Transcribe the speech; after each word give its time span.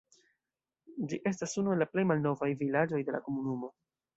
Ĝi 1.11 1.19
estas 1.31 1.53
unu 1.63 1.75
el 1.75 1.81
la 1.83 1.89
plej 1.91 2.07
malnovaj 2.13 2.51
vilaĝoj 2.65 3.03
de 3.11 3.17
la 3.19 3.25
komunumo. 3.29 3.75